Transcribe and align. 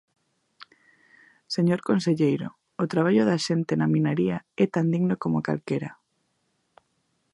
Señor 1.55 1.79
conselleiro, 1.89 2.47
o 2.83 2.85
traballo 2.93 3.23
da 3.29 3.37
xente 3.45 3.73
na 3.75 3.87
minaría 3.95 4.37
é 4.63 4.65
tan 4.75 4.85
digno 4.93 5.15
coma 5.23 5.45
calquera. 5.47 5.91